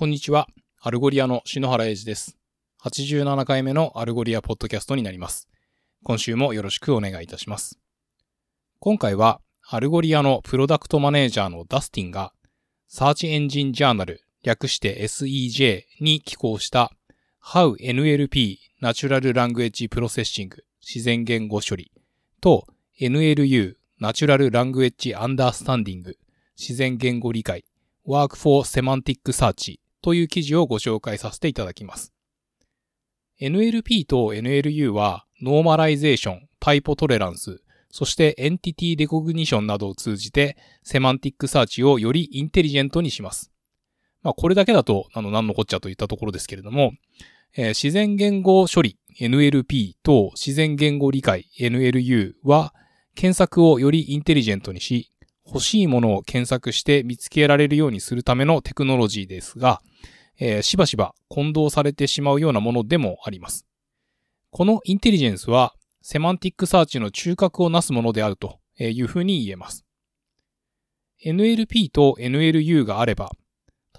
[0.00, 0.48] こんにちは。
[0.80, 2.38] Algolia の篠原英二です。
[2.82, 5.46] 87回目の Algolia ポッドキャストになります。
[6.04, 7.78] 今週もよろしくお願いいたします。
[8.78, 12.32] 今回は、 Algolia のプロダクトマネージャーのダスティンが、
[12.88, 16.90] Search Engine Journal、略して SEJ に寄稿した
[17.44, 20.48] How NLP Natural Language Processing
[20.80, 21.92] 自然言語処理
[22.40, 22.66] と
[22.98, 26.14] NLU Natural Language Understanding
[26.56, 27.66] 自然言語理解
[28.06, 32.12] Work for Semantic Search という記事をご紹介させていただきます。
[33.40, 43.50] NLP と NLU は normalization、typo tolerance、そして entity recognition などを通じて semantic search をよりインテリジェントにします。
[44.22, 46.92] まあこれだけだとあの何のこっちゃといったところですけれども、
[47.56, 52.74] えー、自然言語処理 NLP と自然言語理解 NLU は
[53.14, 55.10] 検索をよりインテリジェントにし、
[55.52, 59.82] 欲しいものを検索して見つけられるようにするためのテクノロジーですが、
[60.38, 63.66] えー、しばしば混同されてしまうようなものでもあります。
[64.50, 69.84] このインテリジェンスは、 semantic search の中核をなすものであるというふうに言えます。
[71.24, 73.30] NLP と NLU があれば、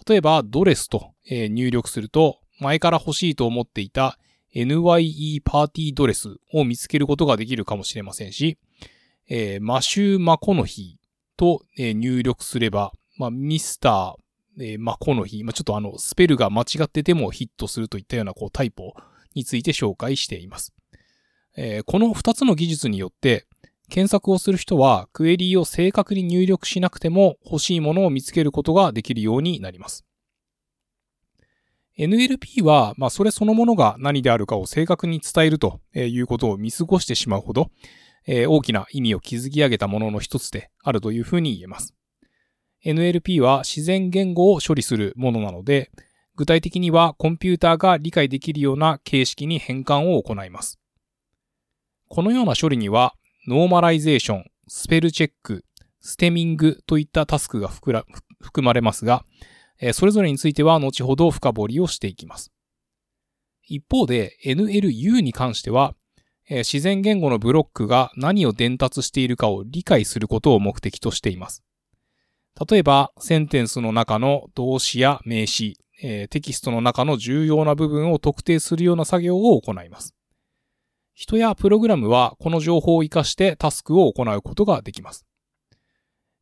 [0.07, 4.17] 例えばドレスと入力すると、前から欲しいと思っていた
[4.55, 8.57] NYE パーティードレスを見つけることができるかもしれませんし、
[9.29, 18.83] えー、マシュー・マコノヒーと、入力すれば、まあ、ミスター、えー、マコノヒー、まあ、ちょっとあの、スペルが間違っててもヒットするといったようなこうタイプ
[19.33, 20.73] について紹介しています。
[21.55, 23.45] え、この二つの技術によって、
[23.89, 30.05] 検索をする人はクエリーを正確に入力しなくても欲しいものを見つけることができるようになります。
[31.99, 37.69] NLP は、まあ、それそのものが何であるかを正確に伝えるということを見過ごしてしまうほど、
[38.27, 41.95] えー、大きな意味を築き上げたものの一つであるというふうに言えます。
[42.85, 45.91] NLP は自然言語を処理するものなので、
[46.35, 50.79] 具体的にはコンピューターが理解できるような形式に変換を行います。
[52.07, 53.13] このような処理には、
[53.47, 55.65] normalization、スペルチェック、
[55.99, 58.03] stemming といったタスクが含
[58.65, 59.25] まれますが、
[59.93, 62.51] それぞれについては後ほど深掘りをしていきます。
[63.63, 65.95] 一方で NLU に関しては、
[66.49, 71.63] え自然言語のブロックが何を伝達しているかを理解することを目的としています。
[72.69, 80.15] 例えば、センテンスの中の動詞や名詞、えテキストの中の重要な部分を特定するような作業を行います。
[81.13, 85.25] 人やプログラムはこの情報を活かしてタスクを行うことができます。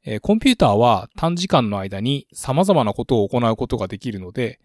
[0.06, 4.60] え、コンピューターは短時間の間に様々なことを行うことができるので、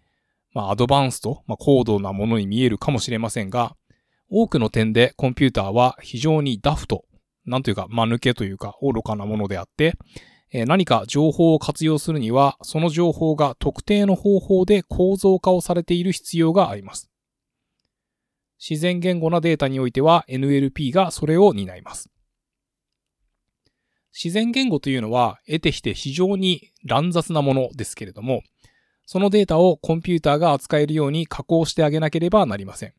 [0.53, 3.75] まあ、アドバンスと、まあ、高度なものに見えるかもしれませんが、
[4.29, 7.05] 多くの点でコンピューターは非常にダフト、
[7.45, 9.97] なんというか、間抜けというか、愚かなものであって、
[10.51, 17.09] えー、何か情報を活用するには、その情報が特定の方法で構造化をされている必要があります。
[18.57, 22.09] 自然言語なデータにおいては NLP がそれを担います。
[24.13, 28.41] 自然言語というのは得てして非常に乱雑なものですけれども、
[29.05, 32.93] そのデータをコンピューターが扱えるように加工してあげなければなりません。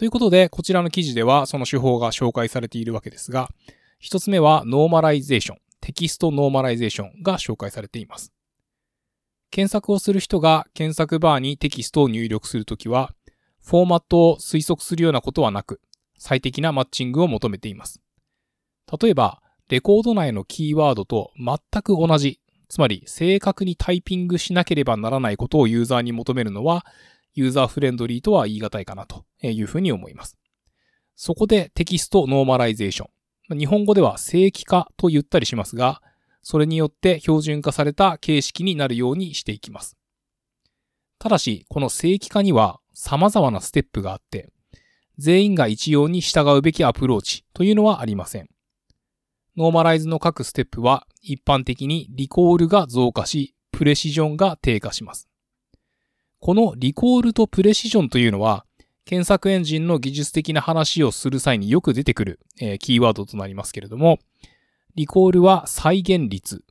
[0.00, 3.50] ということで、こちらの記事ではその手法が紹介されているわけですが、
[3.98, 8.32] 一つ目は normalization、text normalization が紹介されています。
[9.50, 13.12] 検索をする人が検索バーにテキストを入力するときは、
[13.62, 15.82] フォーマットを推測するようなことはなく、
[16.16, 18.00] 最適なマッチングを求めています。
[19.02, 22.40] 例えば、レコード内のキーワードと全く同じ、
[22.70, 26.86] つまり正確にタイピングしなければならないことをユーザーに求めるのは、
[27.34, 30.36] ユーザーフレンドリーとは言い難いかなというふうに思います。
[31.16, 33.58] そこで text normalization。
[33.58, 36.02] 日本語では正規化と言ったりしますが、
[36.42, 39.96] それによって標準化された形式になるようにしていきます。
[41.18, 44.50] ただし、この正規化には様々なステップがあって、
[45.18, 48.48] 全員が一様に従うべきアプローチというのはありません。
[49.56, 55.29] normalize の各ステップは一般的に recall が増加し、 precision が低下します。
[56.40, 58.64] この recall と precision というのは、
[59.04, 64.18] 検索エンジンの技術的な話をする際によく出てくる、えー、キーワードとなりますけれども、
[64.94, 66.64] recall は再現率、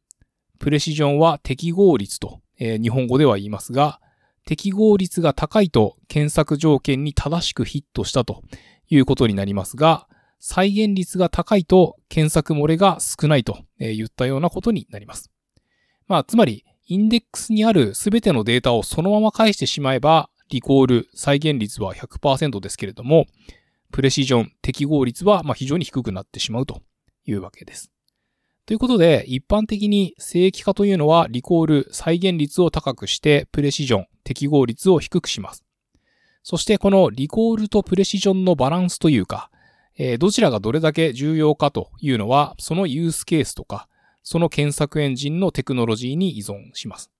[0.57, 4.01] プレシジョンは適合率と、えー、日本語では言いますが、
[4.45, 8.41] 適合率が高いと検索条件に正しくヒットしたと
[8.89, 10.07] いうことになりますが、
[10.39, 15.29] 再現率が高いと検索漏れが少ないと言ったようなことになります。
[16.07, 23.27] まあ、つまり、インデックスにあるすべてのデータをそのまま返してしまえば、リコール、再現率は100%ですけれども、
[23.91, 26.81] プレシジョン、適合率はま非常に低くなってしまうと
[27.25, 27.91] いうわけです。
[28.65, 35.63] ということで、一般的に正規化というのはリコール、再現率を高くしてプレシジョン、適合率を低くします。
[36.41, 39.51] そしてこのリコールとプレシジョンのバランスというか、
[39.95, 43.87] え、どちらがどれだけ重要かというのは、そのユースケースとか、
[44.23, 47.11] その検索エンジンのテクノロジーに依存します。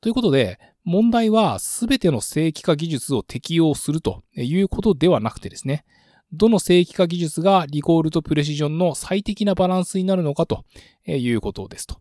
[0.00, 5.84] ということで、問題はすべての正規化技術を適用するということではなくてですね、
[6.32, 10.64] どの正規化技術がリコールとプレシジョンの最適なバランスになるのかと
[11.06, 12.00] いうことですと。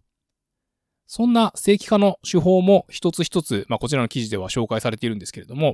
[1.08, 5.74] そんな正規化の手法も一つ一つ、まあ、こちらの記事では紹介されているんですけれども、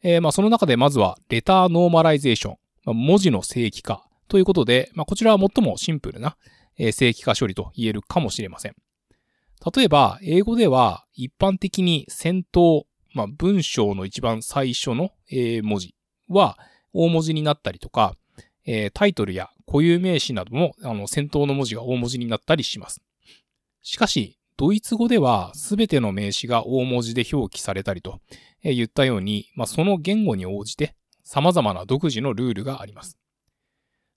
[0.00, 6.36] えー、まあその中でまずはレターノーマライゼーション、まあ、文字の正規化ということで、まあ、こちらは最もシンプルな
[6.78, 8.74] 正規化処理と言えるかもしれません。
[9.74, 15.10] 例えば、英語では一般的に先頭、まあ、文章の一番最初の
[15.62, 15.94] 文字
[16.28, 16.58] は
[16.92, 18.14] 大文字になったりとか、
[18.92, 23.00] タイトルや固有名詞などもあの先頭の文字が大文字になったりします。
[23.82, 28.20] しかし、ドイツ語では全ての名詞が大文字で表記されたりと
[28.62, 33.18] 言ったように、まあ、その言語に応じて様々な独自のルールがあります。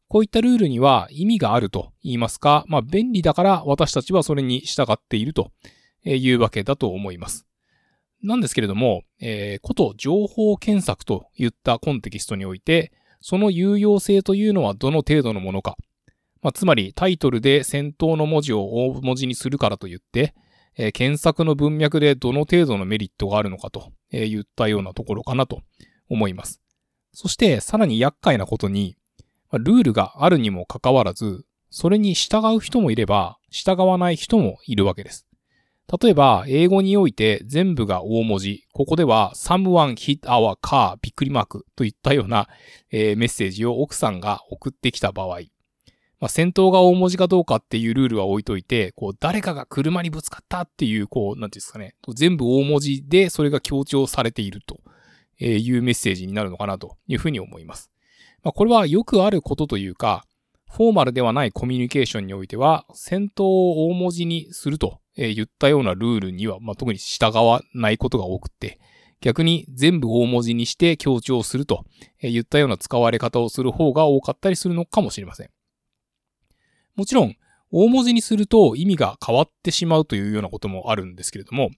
[0.10, 5.52] こういったルールには意味があると言いますか、まあ便利だから私たちはそれに従っていると
[6.04, 7.46] いうわけだと思います。
[8.22, 12.92] なんですけれども、えー、こと情報検索といったコンテキストにおいて、
[13.22, 15.78] その有用性というのはどの程度のものか、
[16.42, 20.34] まあ、つまりタイトルで先頭の文字を大文字にするからといって、
[20.76, 25.62] えー、検索の文脈でどの程度のメリットがあるのかと言ったようなところかなと
[26.10, 26.62] 思います。
[27.14, 28.98] そしてさらに厄介なことに、
[29.58, 35.26] ルールがあるにもかかわらず、それに従う人もいれば、従わない人もいるわけです。
[36.02, 38.68] 例えば、英語において全部が大文字。
[38.74, 42.48] ここでは someone hit our car びっくりマークといったような、
[42.92, 45.40] えー、メッセージを奥さんが送ってきた場合、
[46.20, 54.80] まあ、戦闘が大文字かどうかっていうルールは置いといて、こう、誰かが車にぶつかったっていう、こう、なんていうんですかね、全部大文字でそれが強調されていると
[55.40, 57.90] いうメッセージになるのかなというふうに思います。
[58.44, 60.26] まあ、これはよくあることというか、
[60.72, 68.80] フォーマルではないコミュニケーションにおいては、戦闘を大文字にすると言ったようなルールには、まあ、特に従わないことが多くて、
[69.22, 71.84] 逆に全部大文字にして強調すると
[72.22, 75.50] 言ったような使われ方をする方が多かったりするのかもしれません。
[76.96, 77.36] もちろん、
[77.72, 81.70] 大文字にすると意味が変わってしまうというようなこともあるんですけれども、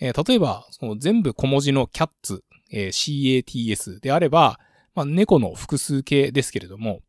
[0.00, 2.40] えー、例えば、その全部小文字の cats、
[2.72, 4.58] えー、cats であれば、
[4.94, 7.00] まあ、猫の複数形ですけれども、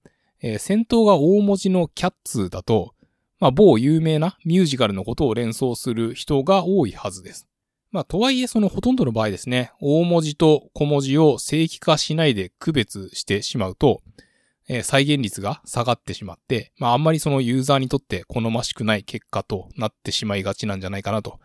[0.42, 2.94] えー、先頭が大文字の cats だと、
[3.40, 7.48] まあ、某有名なミュージカルのことを連想する人が多いはずです。
[7.92, 14.02] まあ、とはいえそのほとんどの場合ですね、大文字と小文字を正規化しないで区別してしまうと、
[14.70, 21.40] え再現率が下がってしまって、まああんまりそのユーザーにとって好ましくない結果となってしまいがちなんじゃないかなと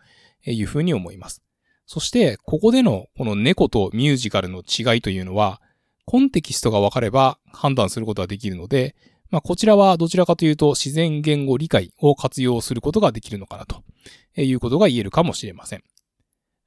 [0.45, 1.41] いうふうに思います。
[1.85, 5.61] そして、ここでのこの猫とミュージカルの違いというのは、
[6.07, 8.95] コンテキストが分かれば判断することができるので、
[9.29, 13.83] まあ、こちらはどちらかというと自然言語理解を活用することができるのかなと
[14.41, 15.83] いうことが言えるかもしれません。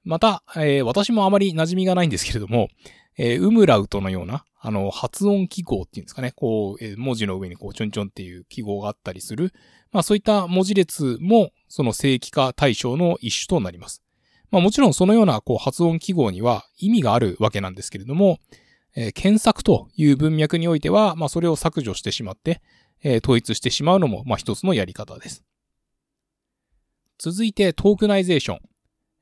[0.04, 2.68] また、えー、私もあまり馴染みがないんですけれども、
[3.16, 6.32] えー、ウムラウトのような、あの、発音記号っていうんですかね。
[6.36, 9.54] こう、えー、文字の上にこう、ちょんちょんっていう記号があったりする。
[9.90, 14.02] まあそういった文字列も、その正規化対象の一種となります。
[14.50, 18.38] まあもちろんそのようなこう発音記号には意味があるわけなんですけれども、
[18.94, 22.60] え、検索という文脈においては、まあそれを削除してしまって、
[23.02, 25.44] え、統一してしまうのも、まあ一つのやり方です。
[27.18, 28.60] 続いて tokenization。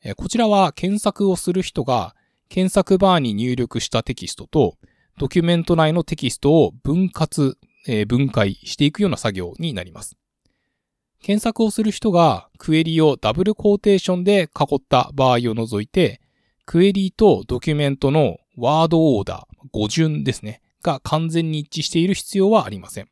[0.05, 2.15] え、こちらは検索をする人が
[2.49, 4.77] 検索バーに入力したテキストと、
[5.19, 10.17] ドキュメント内のテキストを分割、え、分解していくような作業になります。
[11.21, 16.21] 検索をする人がクエリをダブルコーテーションで囲った場合を除いて、
[16.65, 23.09] クエリとドキュメントのワードオーダー、語順ですね、が完全に一致している必要はありません。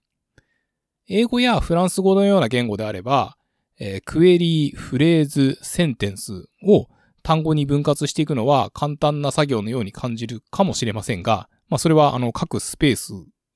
[1.08, 3.36] 英語やフランス語のような言語であれば、
[3.78, 6.88] えー、クエリー、フレーズ、センテンスを
[7.22, 13.12] 単語に分割していくのは簡単な作業のように感じるかもしれませんが、まあそれはあの各スペース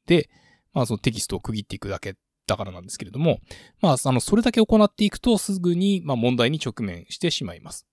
[0.07, 0.29] で、
[0.73, 2.15] まあそのテキストを区切っていくだけ
[2.47, 3.41] だからなんですけれども、
[3.81, 7.87] まああのそれだけ行っていくとすぐにま問題に直面してしまいます。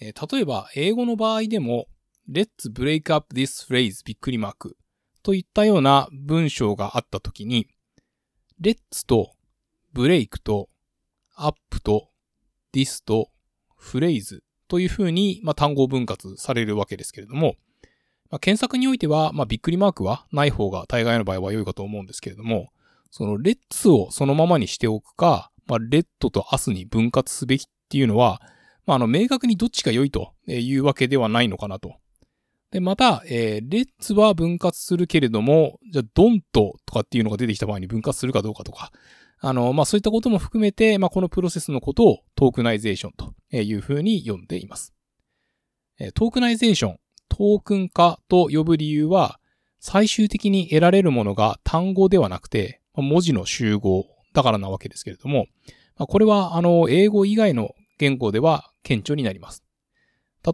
[0.00, 1.88] えー、例えば英語の場合でも、
[2.28, 4.76] Let's break up this phrase びっくりマーク
[5.22, 7.68] といったような文章があったときに、
[8.60, 9.32] Let's と
[9.94, 10.68] break と
[11.36, 12.08] up と
[12.74, 13.30] this と
[13.76, 17.54] フレーズというふうに、まあ、単語分割されるわけですけれども、
[18.28, 22.70] まあ、検索においては、まあ、びっくりマークはない方が大概の場合は良いかと思うんですけれども、
[23.12, 28.42] そのレッツをそのままにしておくか、まあ、レッドとアスに分割すべきっていうのは、
[28.84, 31.94] まあ、あの、明確にどっちが良いというわけではないのかなと。
[32.70, 38.90] で、また、えー、 let's は分割するけれども、じゃあ、 don't とかっていうのが出てきた場合に分割するかどうかとか、
[39.38, 44.94] あの、まあ、そういったことも含めて、まあ、このプロセスのことを tokenization というふうに呼んでいます。
[45.98, 46.98] え tokenization、
[47.28, 49.38] トークン化と呼ぶ理由は、
[49.78, 55.46] 最終的に得られるものが単語ではなくて、文字の集合だからなわけですけれども、
[55.96, 59.65] まあこれは、あの、英語以外の言語では顕著になります。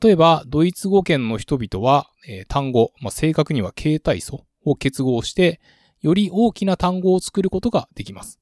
[0.00, 5.60] 例えば、ドイツ語圏の人々は、えー、単語、まあ、正確には形態素を結合して、
[6.00, 8.40] より大きな単語を作ることができます。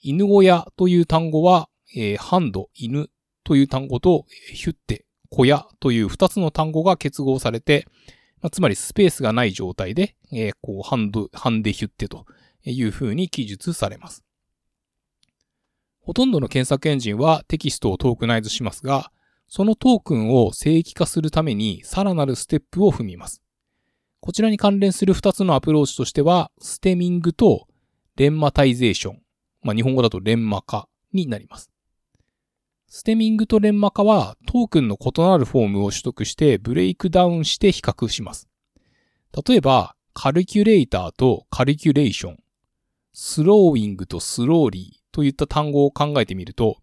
[0.00, 3.10] 犬小屋という単語は、えー、ハンド、犬
[3.42, 7.88] という単語と、ヒュッテ、小屋という二つの単語が結合されて、
[8.40, 12.26] まあ、つまりスペースがない状態で、えー、こう、ハンド、ハンデヒュッテと
[12.62, 14.22] いう風に記述されます。
[16.00, 19.10] ほとんどの検索エンジンはテキストを tokenize しますが、
[19.56, 23.40] そのトークンを正規化するためにさらなるステップを踏みます。
[24.18, 27.68] こちらに関連する二つのアプローチとしては、 stemming と
[28.16, 29.22] lemmatization。
[29.62, 31.70] まあ、日本語だと lemma 化になります。
[32.88, 38.48] stemming と lemma 化はトークンの異なるフォームを取得して break down して比較します。
[39.46, 42.38] 例えば、 calculator と calculation、
[43.12, 46.78] スローイングとスローリーといった単語を考えてみると、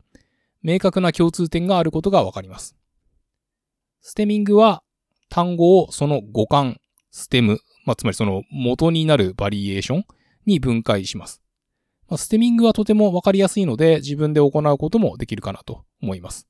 [0.63, 2.75] 明確な共通点があることがわかります。
[4.01, 4.83] ステミングは
[5.29, 6.77] 単語をその語感、
[7.11, 10.05] ステム、まあ、つまりその元になるバリエーション
[10.45, 11.41] に分解します。
[12.09, 16.47] まあ、ステミングはとてもわかりやすいので自分で行うこともできるかなと思います。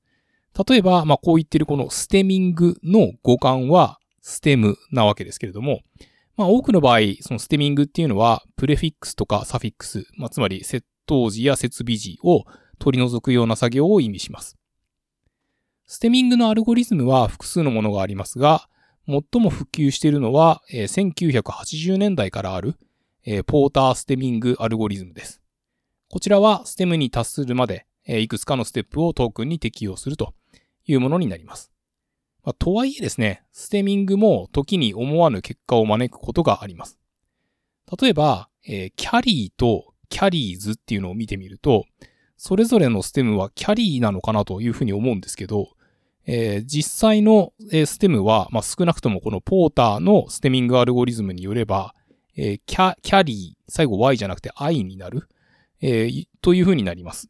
[0.67, 5.81] 例えば、まあ、こう言ってるこのステミングの語感はステムなわけですけれども、
[6.37, 12.45] まあ、多くの場合、そのステミングっていうのは、プレフィックスとかサフィックス、まあ、つまり、窃盗時や設備時を
[12.81, 14.57] 取り除くような作業を意味します。
[15.85, 18.67] ステミングのアルゴリズムは複数のものがありますが、
[19.07, 22.75] 最も普及しているのは、え、1980年代からある、
[23.23, 25.41] え、ポーターステミングアルゴリズムです。
[26.09, 30.33] こちらはステムに達するまで、えいくつかのステップをトークンに適用すると
[30.85, 31.71] いうものになります。
[32.43, 36.97] まあ、とはいえですね、ステミングも時に思わぬ結果を招くことがあります。
[38.01, 41.85] 例えば、えー、キャリーとキャリーズっていうのを見てみると、
[42.43, 45.69] それぞれのステムはキャリーなのかなというふうに思うんですけど、
[46.25, 51.93] えー、実際の、ステムは、まあ、少なくともこのポーターのステミングアルゴリズムによれば、
[52.35, 55.29] えー、キャ、キャリー、最後 Y じゃなくて I になる。
[55.81, 57.29] えー、というふうになります。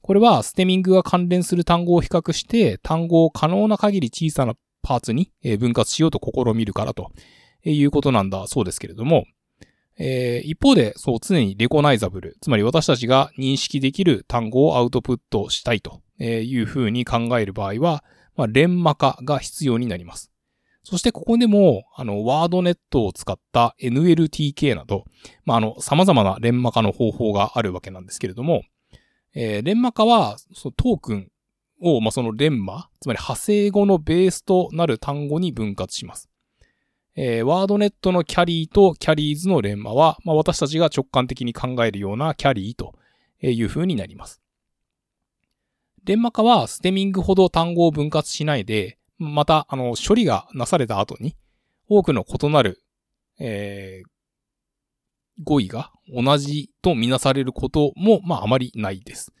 [0.00, 7.10] これはステミングが関連する単語を比較して、単語を可能な限り小さなパーツに分割しようと試みるからと
[7.64, 9.24] いうことなんだそうですけれども、
[9.98, 18.04] えー、一方で、そう、常にレコナイザブル、つまり私たちが認識できる単語をアウトプットしたいというふうに考える場合は、
[18.36, 20.30] まあ、連マ化が必要になります。
[20.84, 25.04] そしてここでも、あの、ワードネットを使った NLTK など、
[25.44, 28.62] まあ、あの、様々な連マ化の方法があるわけなんですけれども、
[29.34, 31.30] えー、連マ化は、そのトークン
[31.80, 36.28] を、まあ、その連マ、つまり派生語のベースとなる単語に分割します。
[37.18, 42.94] えー、ワードネットのキャリーとキャリーズの連マは、まあ、私たちが直感的に考えるようなキャリーと
[43.40, 44.42] いう風になります。
[46.04, 51.36] 連マ化はステミングほど単語を分割しないで、また、あの、処理がなされた後に、
[51.88, 52.82] 多くの異なる、
[53.40, 54.08] えー、
[55.42, 59.32] 語彙が同じとみなされることも、まあ、あまりないです。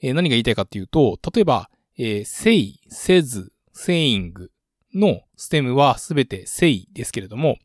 [0.00, 4.32] えー、何が言いたいかっていうと、例えば、えー、say, says, saying
[4.94, 7.58] のステムはすべて say ですけれども、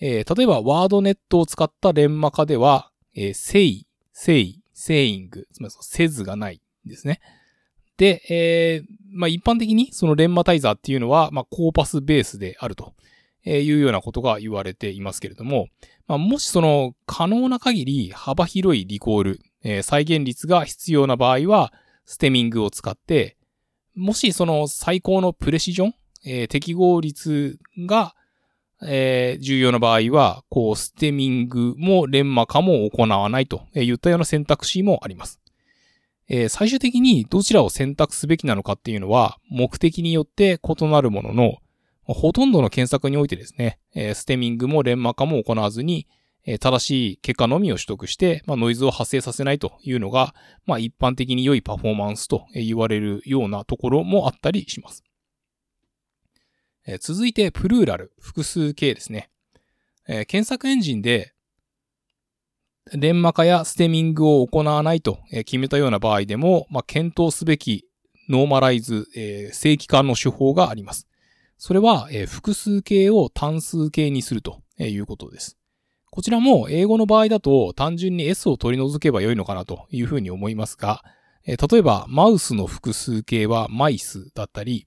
[0.00, 7.20] えー、例えばワードネットを使った連マ化では、えー、say, say, saying、つまり says がないんですね。
[7.96, 12.92] で、えー、まあ、一般的にそのレンマタイザーっていうのは、まあ、コーパスベースであると
[13.44, 15.68] いうようなことが言われていますけれども、
[16.08, 21.72] まあ、もしその可能な限り幅広いリコール、えー、再現率が必要な場合は、
[22.04, 23.36] ステミングを使って、
[23.94, 25.94] もしその最高のプレシジョン、
[26.24, 28.14] えー、適合率が、
[28.82, 35.40] えー、重要な場合は、こう、ステミングもレンマ化も行わないといったような選択肢もあります。
[36.28, 41.58] えー、最終的にどちらを選択すべきなのかっていうのは、目的によって異なるものの、
[42.06, 46.06] ほとんどの検索においてですね、えー、ステミングも連マ化も行わずに、
[46.46, 50.34] えー、正しい結果のみを取得して、まあ、ノイズを発生させないというのが、
[50.66, 55.02] まあ、一般的に良いパフォーマンスと言われるようなところもあったりします。
[56.86, 59.30] え、続いて、プルーラル、複数形ですね。
[60.06, 61.34] え、検索エンジンで
[62.92, 67.86] 連マ化やステミングを行わないと決めたような場合でも、まあ、検討すべき
[68.28, 71.08] ノーマライズ、えー、正規化の手法があります。
[71.56, 75.56] それは、えー、複数形を単数形にするということです。
[76.10, 81.02] こちらも英語の場合だと単純に S を取り除けばよいのかなというふうに思いますが、
[81.46, 84.86] え、例えばマウスの複数形はマイスだったり、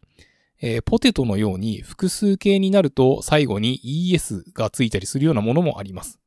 [0.61, 6.19] えー、ポテトのように複数形になると最後に ES がついたりするようなものもあります。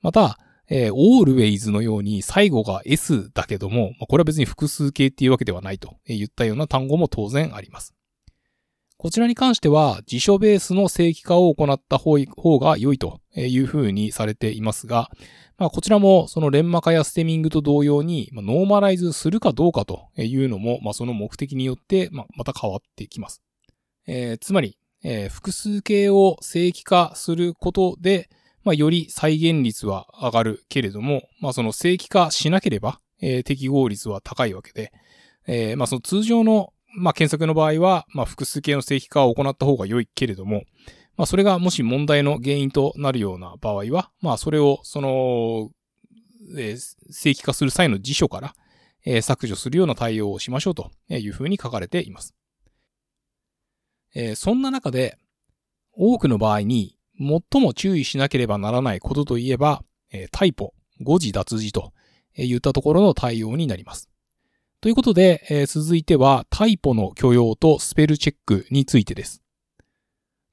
[0.00, 7.94] また、えー、always のように最後が S だけども、これは別に複数形っていうわけではないといったような単語も当然あります。
[9.02, 12.14] こちらに関しては辞書ベースの正規化を行った方
[12.60, 15.10] が良いというふうにされていますが、
[15.58, 23.42] まあ、こちらもその連マ化やステミングと同様に、まあ、ノーマライズするかどうかというのも、まあ、その目的によって、まあ、また変わってきます。
[24.06, 28.30] えー、つまり、えー、複数形を正規化することで、
[28.62, 34.92] まあ、より再現率は上がるけれども、まあ、その正規化しなければ、えー、適合率は高いわけで、
[35.48, 40.64] えー、まあ、その通常の、まあ、検索の場合は、まあ、複数形の正規化を行った方が良いけれども、
[41.16, 45.70] まあ、それがもし問題の原因となるような場合は、まあ、それを、その、
[46.56, 46.76] えー、
[47.10, 48.54] 正規化する際の辞書から、
[49.04, 52.34] えー、削除するような対応をしましょうというふうに書かれています。
[54.14, 55.16] えー、そんな中で、
[55.94, 61.92] 多くの場合に、最も注意しなければならないことといえば、えー、タイポ、誤字脱字と
[62.34, 64.08] 言ったところの対応になります。
[64.82, 69.40] ということで、えー、続いてはタイポの許容とスペルチェックについてです。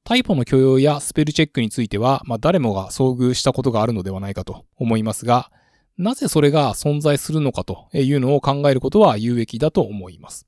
[0.04, 5.50] タイポの許容やスペルチェックについては、まあ、誰もが遭遇したことがあるのではないかと思いますが、
[5.98, 10.46] なぜそれが存在するのかというのを考えることは有益だと思います。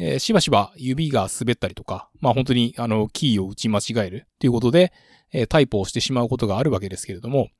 [0.00, 4.92] えー、しばしば指が滑ったりとか、まあ本当にあのキーを打ち間違えるということで、
[5.32, 7.50] えー、タイプをしてしまうことがあるわけですけれども、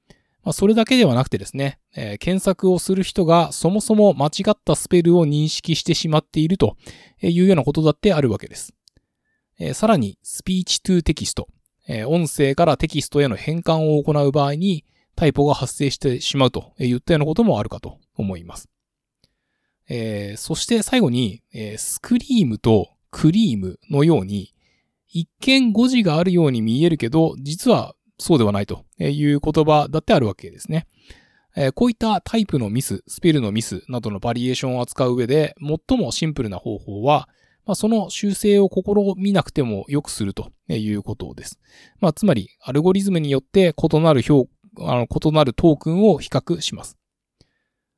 [0.44, 6.76] まあそれだけではなくてですね、えー、検索をする人がそもそも間違ったスペルを認識してしまっていると
[7.22, 8.74] いうようなことだってあるわけです。
[9.58, 11.48] えー、さらに、スピーチトゥーテキスト、
[11.88, 14.84] えー、音声からテキストへの変換を行う場合に
[15.16, 18.68] タイプが発生してしまうといったようなこともあるかと思います。
[19.88, 24.52] えー、そして最後に、えー、スクリームとクリームのように、
[25.08, 30.86] 一見語字があるように見えるけど、実はそうではないという言葉だってあるわけですね。
[31.74, 35.54] こういったタイプのミス、スペルのミスなどのバリエーションを扱う上で、
[35.88, 37.28] 最もシンプルな方法は、
[37.64, 38.82] まあ、その修正を試
[39.16, 41.58] みなくても良くするということです。
[42.00, 44.50] まあ、つまり、アルゴリズムによって異なる表、
[44.80, 46.98] あの、異なるトークンを比較します。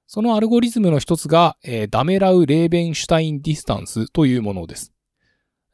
[0.07, 4.93] そのアルゴリズムの一つが、えー、 Damerau-Levenshtein distance というものです。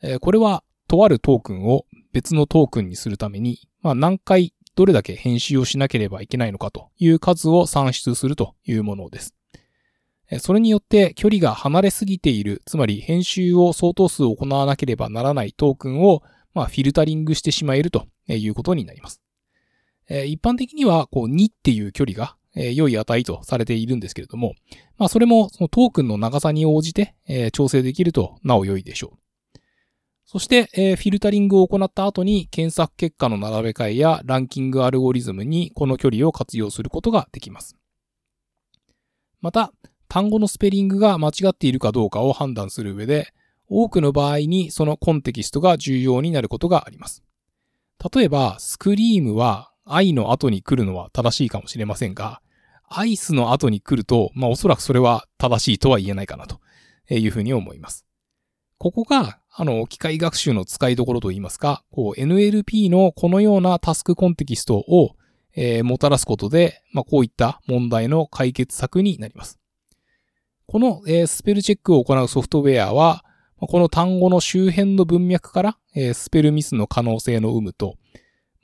[0.03, 9.35] えー、これは、とあるトークンを別のトークンにするために、まあ、何回どれだけ編集をしなければいけないのかという数を算出するというものです。
[10.41, 16.23] それによって距離が離れすぎている、つまり編集を相当数行わなければならないトークンを、
[16.55, 19.21] まあ、フィルタリングしてしまえるということになります。
[20.09, 24.55] 一般的には、こう、2っていう距離が、良い値とされているんですけれども、
[24.99, 27.15] まあそれもそのトークンの長さに応じて、
[27.53, 29.19] 調整できるとなお良いでしょう。
[30.33, 37.77] そして、えー、フィルタリングを行った後に検索結果の並べ替えやランキングアルゴリズムにこの距離を活用することができます。
[39.43, 39.75] また、
[40.09, 43.35] 単語のスペリングが間違っているかどうかを判断する上で、
[43.69, 47.23] 多くの場合にそのコンテキストが重要になることがあります。
[48.15, 52.41] 例えば、スクリームは愛の後に来るのは正しいかもしれませんが、
[52.89, 56.59] アイスの後に来ると、まあおそらくそれは正しいとは言えないかなと
[57.11, 58.07] いうふうに思います。
[58.79, 65.15] ここが、あの、機械学習の使いどころといいますか、こう NLP のこのようなタスクコンテキストを、
[65.55, 69.59] えー、もたらすことで、まあこういった問題の解決策になります。
[70.67, 73.27] この、えー、スペルチェックを行うソフトウェアは、
[73.59, 77.97] この単語の周辺の文脈から、えー、スペルミスの可能性の有無と、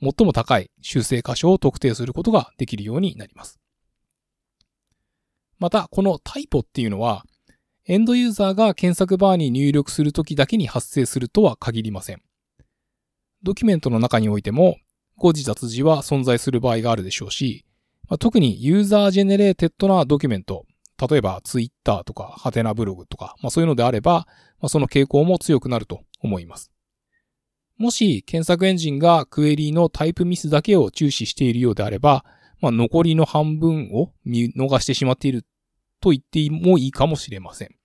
[0.01, 3.61] 最も高い修正箇所を特定することができるようになります。
[5.59, 7.24] また、このタイポっていうのは、
[7.90, 12.20] エンドユーザーが検索バーに入力するときだけに発生するとは限りません。
[13.42, 14.77] ドキュメントの中においても、
[15.16, 17.64] 誤字脱字は存在する場合があるでしょうし、
[18.20, 20.66] 特にユーザージェネレーテッドなドキュメント、
[20.98, 24.27] 例えばツイッターとかハテナブログとか、まあ、そういうのであれば、
[24.61, 26.70] まあ、その傾向も強くなると思います。
[27.79, 32.27] もし検索エンジンがクエリのタイプミスだけを注視しているようであれば、
[32.61, 35.46] まあ、残りの半分を見逃してしまっている
[36.01, 37.77] と言ってもいいかもしれません。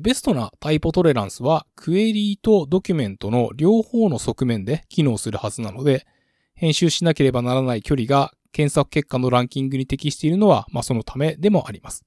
[0.00, 6.06] ベストなタイポトレランスはクエリーとドキュメントの両方の側面で機能するはずなので、
[6.54, 12.04] 編集しなければならない距離が検索結果のランキングに適しているのは、まあ、そのためでもあります。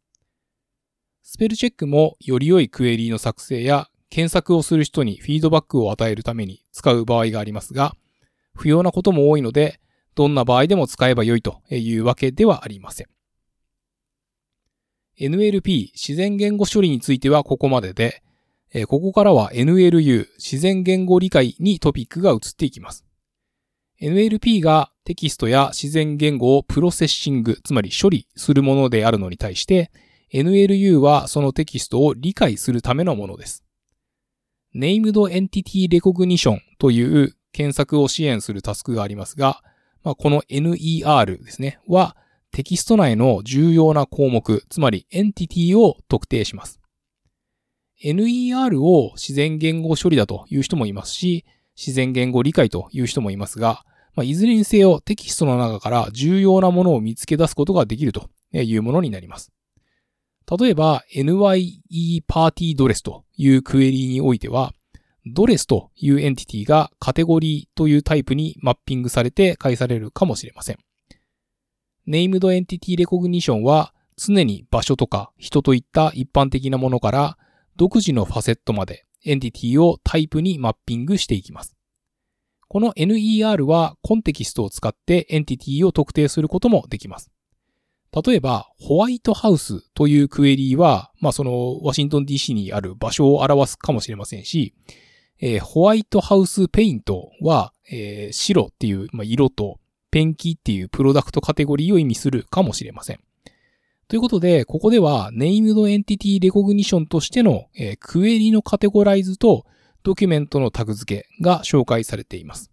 [1.21, 7.95] スペルチェックもより良いクエリーの作成や検索をする人にフィードバックを与えるために使う場合がありますが、
[8.55, 9.79] 不要なことも多いので、
[10.15, 13.07] どんな場合でも使えば良いというわけではありません。
[15.19, 18.21] NLP 自然言語処理についてはここまでで、
[18.87, 23.05] ここからは NLU 自然言語理解にトピックが移っていきます。
[23.99, 29.89] NLP がテキストや自然言語をプロセッシング、つまり処理するものであるのに対して、
[30.33, 33.63] NLU はそのテキストを理解するためのものです。
[34.75, 39.63] Named Entity Recognition という検索を支援するタスクがありますが、
[40.03, 42.15] まあ、この NER ですね、は
[42.51, 46.79] テキスト内の重要な項目、つまりエンティティを特定します。
[48.03, 53.83] NER を自然言語処理だという人もいますし、自然言語理解という人もいますが、
[54.15, 59.51] まあ、いずれにせよテキストの中から重要なものを見つけ出すことができるというものになります。
[60.59, 64.73] 例えば NYE パーティードレスというクエリにおいては、
[65.25, 70.77] ドレスというエンティティがカテゴリーというタイプにマッピングされて返されるかもしれません。
[72.07, 77.37] ネイムドエンティティレコグニションは常に場所とか人といった一般的なものから
[77.75, 81.75] 独自のファセットまでエンティティをタイプにマッピングしていきます。
[82.69, 87.29] この NER はコンテキストを使ってエンティティを特定することもできます。
[88.25, 94.73] 例えば、ホワイトハウスというクエリーは、まあそのワシントン DC にある場所を表すかもしれませんし、
[95.39, 99.79] えー、 white house paint は、えー、白っていう、まあ、色と
[100.11, 103.19] ペンキっていう product category を意味するかもしれません。
[104.07, 109.65] ということで、ここでは、ネイムドエンティティレコグニションとしての、えー、クエリのカテゴライズと
[110.03, 112.71] ドキュメントのタグ付けが紹介されています。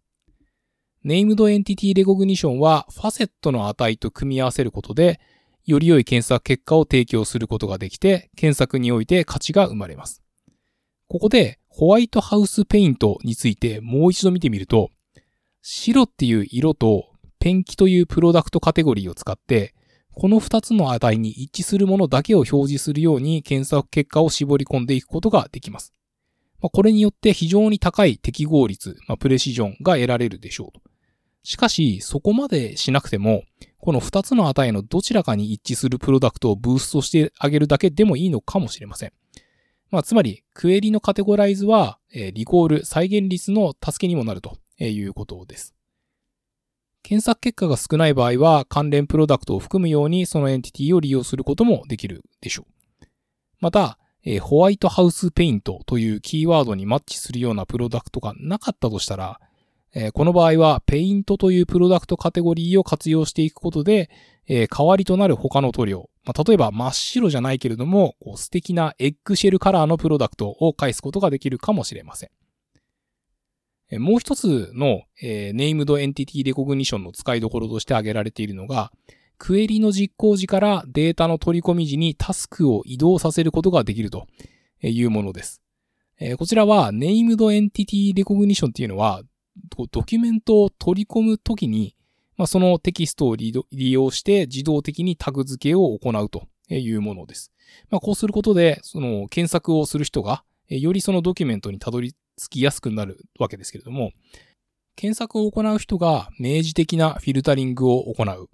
[1.02, 5.20] ネイムドエンティティレコグニションは、ファセットの値と組み合わせることで、
[5.66, 10.22] より良い検索結果を提供することができて、検索において価値が生まれます。
[11.08, 14.90] ここで、ホワイトハウスペイントについてもう一度見てみると、
[15.62, 17.13] 白っていう色と
[17.44, 19.74] ペンキというプロダクトカテゴリーを使って、
[20.14, 25.92] この2つの値に一致するものだけを表示するように検索結果を絞り込んでいくことができます。
[26.62, 30.80] まあ、これによって非常に高い適合率、まあ、プレシジョンが得られるでしょうと。
[31.42, 33.42] しかし、そこまでしなくても、
[33.76, 39.12] この2つの値のどちらかに一致するプロダクトをブーストしてあげるだけでもいいのかもしれません。
[39.90, 45.74] まあ、つまり、クエリのカテゴライズは、え、リコール、再現率の助けにもなるということです。
[47.04, 53.04] 検索結果が少ない場合は、関連プロダクトを含むようにそのエンティティを利用することもできるでしょう。
[53.60, 59.38] また、えー、 white house paint というキーワードにマッチするようなプロダクトがなかったとしたら、
[59.94, 64.08] えー、この場合は paint という product category を活用していくことで、
[64.48, 72.30] えー、代わりとなる他の塗料、まあ、例えば真っ白じゃないけれども、こう素敵な eggshell color のプロダクトを返すことができるかもしれません。
[73.92, 78.90] もう一つの、えー、ネームドエンティティレコグニションの使いどころとして挙げられているのが、
[79.38, 84.26] クエリの実行時からデータの取り込み時にタスクを移動させることができると
[84.80, 85.60] いうものです。
[86.18, 89.22] えー、こちらはネームドエンティティレコグニションっていうのは、
[89.90, 91.96] ドキュメントを取り込むときに、
[92.36, 97.52] まあ、そのテキストを利用して自動的にタグ付けを行うというものです。
[97.90, 104.12] まあ、こうすることで、その検索をする人が、よりそのドキュメントにたどり着きやすくなるわけですけれども、
[104.96, 108.48] 検索を行う人が明示的なフィルタリングを行う。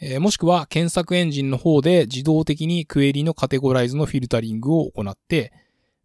[0.00, 5.52] えー、もしくは検索エンジンの方で自動的にクエリのカテゴライズのフィルタリングを行って、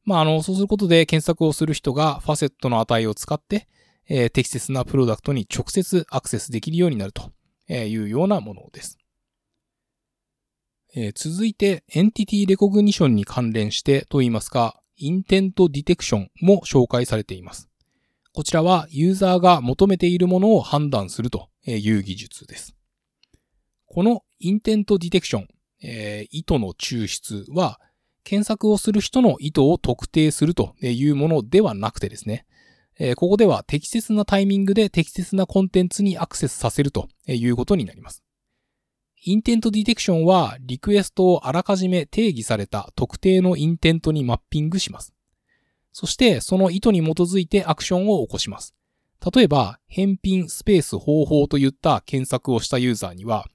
[0.03, 3.67] まあ、あの、そうすることで検索をする人がファセットの値を使って、
[4.07, 7.31] えー、適切なプロダクトに直接アクセスできるようになると
[7.73, 8.97] いうようなものです。
[10.95, 17.69] えー、続いて、エンティティレコグニションに関連してといいますか、インテントディテクションも紹介されています。
[18.33, 22.75] こちらはユーザーが求めているものを判断するという技術です。
[23.85, 25.47] このインテントディテクション、
[25.81, 27.79] えー、意図の抽出は、
[28.23, 32.45] 検索をする人の意図を特定するというものではなくてですね、
[32.99, 38.23] え、ここでは適切なタイミングで適切なコンテンツにアクセスさせるということになります。
[39.23, 45.13] インテントディテクションは、リクエストをあらかじめ定義された特定のインテントにマッピングします。
[45.91, 48.75] そして、その意図に基づいてアクションを起こします。
[49.35, 53.47] 例えば、返品スペース方法といった検索をしたユーザーには、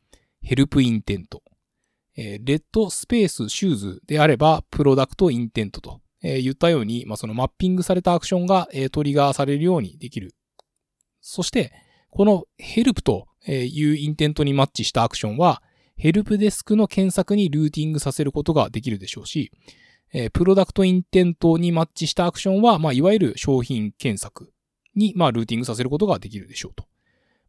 [0.42, 10.34] help intent、red space shoes であれば、 product intent と、言ったように、まあ、そのマッピングされたアクションが、トリガーされるようにできる。
[11.20, 11.72] そして、
[12.10, 15.62] この help とえいうインテントにマッチしたアクションは、
[15.96, 19.52] ヘルプデスクの検索にルーティングさせることができるでしょうし、
[20.12, 24.52] え product intent にマッチしたアクションは、まあ、いわゆる商品検索
[24.94, 26.84] に、まあ、ルーティングさせることができるでしょうと。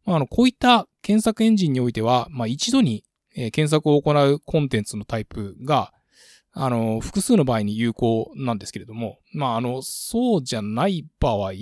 [0.04, 3.04] まあ、あの、こういった検索エンジンにおいては、まあ、一度に
[3.34, 5.92] 検索を行うコンテンツのタイプが、
[6.52, 11.52] あの、複数の場合に有効なんですけれども、まあ、あの、そうじゃない場合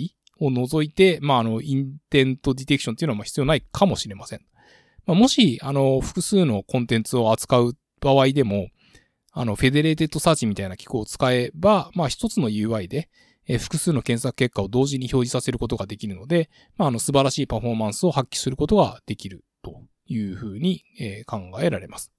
[0.45, 4.41] を除いて、まあ、あの、 intent detection っていうのは必要ないかもしれません。
[5.05, 8.69] まあ、もし、あの、複数のコンテンツを扱う場合でも、
[9.31, 13.09] あの、 federated search みたいな機構を使えば、まあ、一つの UI で、
[13.45, 22.12] え複数の検索結果を同時に表示させることができるので、まあ、あの、素晴らしいパフォーマンスを発揮することができるというふうに、え考えられます。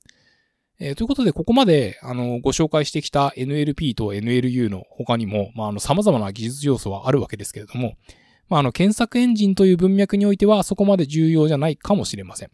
[0.87, 7.95] えー、ということで、ここまで、あの、ご紹介してきた NLP と NLU の他にも、まあ、あの、様々な技術要素はあるわけですけれども、
[8.51, 12.51] まあ、あの、検索エンジンという文脈においては、そこまで重要じゃないかもしれません。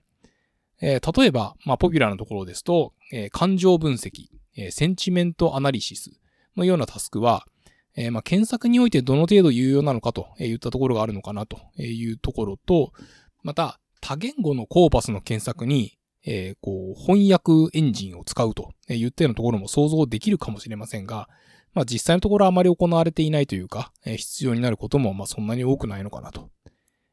[0.80, 6.12] えー、例えば、まあ、ポピュラーなところですと、えー、感情分析、えー、センチメントアナリシス
[6.56, 7.46] のようなタスクは、
[7.96, 12.92] えー、まあ、検索においてどの程度有用なのかといったところがあるのかなというところと、
[13.42, 21.28] また、多言語のコーパスの検索に、えー、こう、翻訳エンジンを使うといったようなところも想像できるかもしれませんが、
[21.72, 26.50] まあ実際のところあまり行われていないというか、えー、必要になることもまあそんなに多くないのかなと。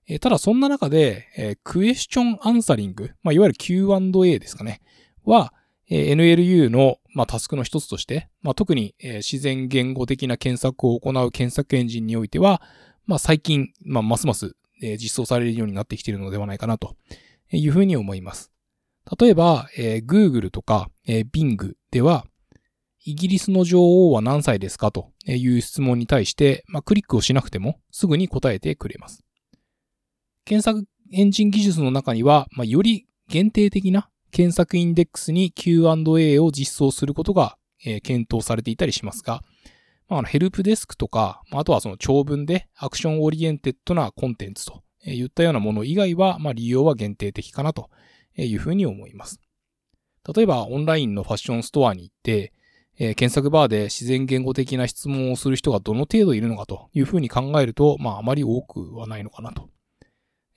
[0.08, 4.82] えー、ただそんな中で、えー、クエスチョンアンサリング、まあいわゆる Q&A ですかね、
[5.26, 5.54] は、
[5.90, 12.62] え、NLU の、まあ、タスクの一つとして、まあ、特に、え、自然言語的な検索を行う検索エンジンにおいては、
[13.06, 16.96] まあ、最近、まあ、ますます、え、実装されるようになってきているのではないかなと
[17.52, 18.52] いうふうに思います。
[19.20, 22.26] 例えば、えー、Google とか、えー、Bing では、
[23.06, 29.24] イギリスの女王は何歳ですかという質問に対して、まあ、クリックをしなくてもすぐに答えてくれます。
[30.44, 39.42] 検索エンジン技術の中には、まあ、より限定的な検索インデックスに Q&A を実装することが、えー、検討されていたりしますが、
[40.10, 47.90] まあ、ヘルプデスクとか、あとはその長文で action-oriented なコンテンツといったようなもの以外は、まあ、利用は限定的かなと
[48.46, 49.40] いうふうに思います。
[50.36, 52.54] 例えば、オンラインのファッションストアに行って、
[53.00, 59.70] えー、検索バーで自然言語的な質問をする人がどの程度いるのかというふうに考えると、まあ、あまり多くはないのかなと。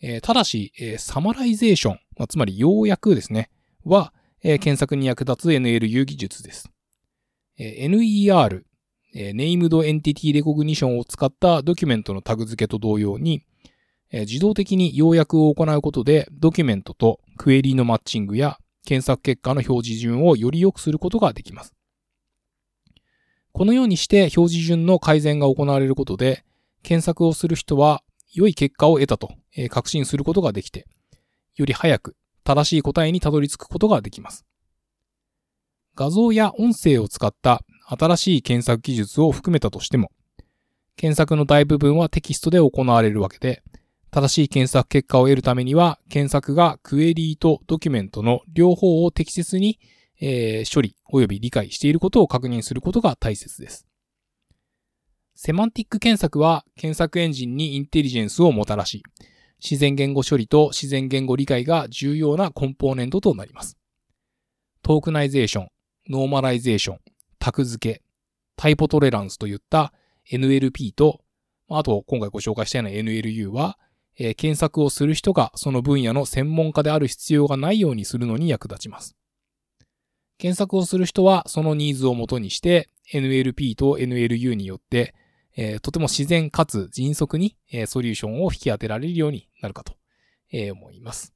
[0.02, 3.50] えー、ただし、えー、 summarization、まあ、つまり要約ですね、
[3.84, 4.12] は、
[4.42, 6.70] え、検索に役立つ NLU 技術です。
[7.58, 8.62] え、NER、
[9.14, 13.44] えー、Named Entity Recognition を使ったドキュメントのタグ付けと同様に、
[14.12, 21.74] え自動的に要約を行うことで、ドキュメントとクエリーのマッチングや検索結果の表示順をより良くすることができます。
[23.52, 26.44] このようにして表示順の改善が行われることで、
[26.82, 29.32] 検索をする人は良い結果を得たと
[29.68, 30.86] 確信することができて、
[31.56, 34.44] より早く正しい答えにたどり着くことができます。
[35.94, 40.10] 画像や音声を使った新しい検索技術を含めたとしても、
[40.96, 43.62] 検索の大部分はテキストで行われるわけで、
[44.10, 49.78] 正しい検索結果を得るためには、検索がクエリーとドキュメントの両方を適切に、
[50.20, 53.86] えー、処理及び理解していることを確認することが大切です。
[55.34, 59.02] semantic 検索は検索エンジンにインテリジェンスをもたらし、
[59.62, 63.78] 自然言語処理と自然言語理解が重要なコンポーネントとなります。
[64.82, 65.68] tokenization、
[66.08, 66.98] normalization、
[67.38, 68.02] タグ付け、
[68.56, 69.92] typo tolerance といった
[70.30, 71.20] NLP と、
[71.68, 73.78] あと今回ご紹介したような NLU は、
[74.18, 79.16] えー、検索をする人がその分野の専門家である必要がないようにするのに役立ちます。
[80.38, 85.14] 検索をする人はそのニーズをもとにして NLP と NLU によって、
[85.56, 89.94] えー、とても自然かつ迅速に、えー、ソリューションを引き当てられるようになるかと、
[90.52, 91.34] えー、思います。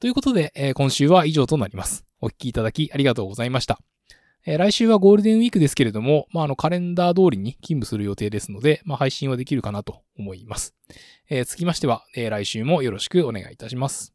[0.00, 2.04] ということで、え今週は以上となります。
[2.20, 3.78] お聞きいただきありがとうございました。
[4.46, 10.74] え来週はゴールデンウィークですけれども、まあ、あの、カレンダー通りに勤務する予定ですので、まあ、配信はできるかなと思います。
[11.30, 14.13] えー、つきましては、えー、来週もよろしくお願いいたします。